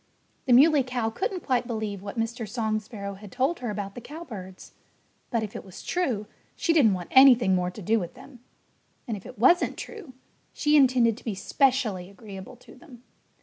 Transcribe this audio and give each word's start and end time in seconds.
The 0.47 0.53
Muley 0.53 0.81
Cow 0.81 1.11
couldn't 1.11 1.43
quite 1.45 1.67
believe 1.67 2.01
what 2.01 2.17
Mr. 2.17 2.49
Song 2.49 2.79
Sparrow 2.79 3.13
had 3.13 3.31
told 3.31 3.59
her 3.59 3.69
about 3.69 3.93
the 3.93 4.01
cowbirds. 4.01 4.73
But 5.29 5.43
if 5.43 5.55
it 5.55 5.63
was 5.63 5.83
true, 5.83 6.25
she 6.55 6.73
didn't 6.73 6.95
want 6.95 7.09
anything 7.11 7.53
more 7.53 7.69
to 7.69 7.83
do 7.83 7.99
with 7.99 8.15
them. 8.15 8.39
And 9.07 9.15
if 9.15 9.27
it 9.27 9.37
wasn't 9.37 9.77
true, 9.77 10.13
she 10.53 10.75
intended 10.75 11.17
to 11.17 11.23
be 11.23 11.35
specially 11.35 12.09
agreeable 12.09 12.55
to 12.55 12.73
them. 12.73 13.03